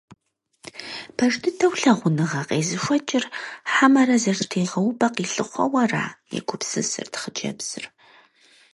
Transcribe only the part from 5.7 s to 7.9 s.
ара?– егупсысырт хъыджэбзыр.